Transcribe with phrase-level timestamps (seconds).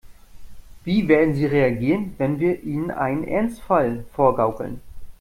[0.83, 4.81] Wie werden sie reagieren, wenn wir ihnen einen Ernstfall vorgaukeln?